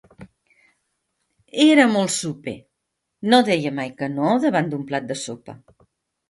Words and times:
Era 1.65 1.85
molt 1.95 2.13
soper: 2.13 2.53
no 3.35 3.41
deia 3.51 3.73
mai 3.81 3.93
que 4.01 4.11
no 4.15 4.33
davant 4.47 4.75
un 4.79 4.89
plat 4.91 5.07
de 5.13 5.21
sopa. 5.27 5.59